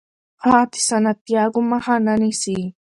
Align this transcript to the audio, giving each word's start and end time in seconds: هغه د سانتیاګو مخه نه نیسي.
هغه 0.43 0.61
د 0.71 0.73
سانتیاګو 0.87 1.61
مخه 1.71 1.95
نه 2.05 2.13
نیسي. 2.21 2.59